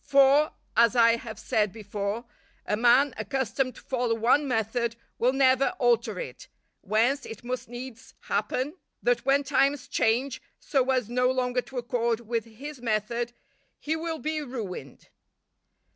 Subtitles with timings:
[0.03, 2.25] For, as I have said before,
[2.65, 6.47] a man accustomed to follow one method, will never alter it;
[6.81, 12.21] whence it must needs happen that when times change so as no longer to accord
[12.21, 13.31] with his method,
[13.77, 15.09] he will be ruined.